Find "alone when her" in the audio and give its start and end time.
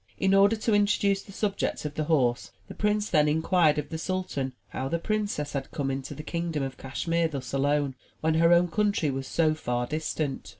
7.53-8.51